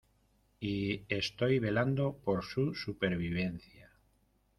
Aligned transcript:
y 0.59 1.03
estoy 1.09 1.59
velando 1.59 2.17
por 2.25 2.43
su 2.43 2.73
supervivencia. 2.73 3.91